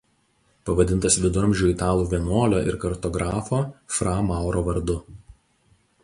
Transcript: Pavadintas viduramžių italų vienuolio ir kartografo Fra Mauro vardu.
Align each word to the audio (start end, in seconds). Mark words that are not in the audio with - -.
Pavadintas 0.67 1.17
viduramžių 1.25 1.67
italų 1.73 2.07
vienuolio 2.13 2.61
ir 2.71 2.77
kartografo 2.85 3.59
Fra 3.97 4.15
Mauro 4.31 4.65
vardu. 4.69 4.97